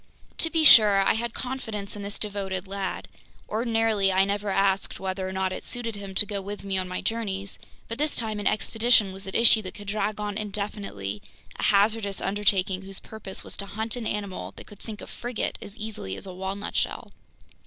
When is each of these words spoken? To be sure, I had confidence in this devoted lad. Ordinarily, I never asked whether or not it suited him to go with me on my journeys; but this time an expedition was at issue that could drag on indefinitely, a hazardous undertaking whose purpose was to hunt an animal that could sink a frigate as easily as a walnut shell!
To 0.39 0.49
be 0.49 0.63
sure, 0.63 1.01
I 1.03 1.13
had 1.13 1.35
confidence 1.35 1.95
in 1.95 2.01
this 2.01 2.17
devoted 2.17 2.67
lad. 2.67 3.07
Ordinarily, 3.47 4.11
I 4.11 4.25
never 4.25 4.49
asked 4.49 4.99
whether 4.99 5.29
or 5.29 5.31
not 5.31 5.51
it 5.53 5.63
suited 5.63 5.93
him 5.95 6.15
to 6.15 6.25
go 6.25 6.41
with 6.41 6.63
me 6.63 6.75
on 6.79 6.87
my 6.87 7.01
journeys; 7.01 7.59
but 7.87 7.99
this 7.99 8.15
time 8.15 8.39
an 8.39 8.47
expedition 8.47 9.13
was 9.13 9.27
at 9.27 9.35
issue 9.35 9.61
that 9.61 9.75
could 9.75 9.87
drag 9.89 10.19
on 10.19 10.39
indefinitely, 10.39 11.21
a 11.55 11.63
hazardous 11.65 12.19
undertaking 12.19 12.81
whose 12.81 12.99
purpose 12.99 13.43
was 13.43 13.55
to 13.57 13.67
hunt 13.67 13.95
an 13.95 14.07
animal 14.07 14.53
that 14.55 14.65
could 14.65 14.81
sink 14.81 15.01
a 15.01 15.05
frigate 15.05 15.59
as 15.61 15.77
easily 15.77 16.15
as 16.15 16.25
a 16.25 16.33
walnut 16.33 16.75
shell! 16.75 17.11